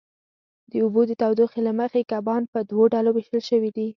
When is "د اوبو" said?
0.71-1.01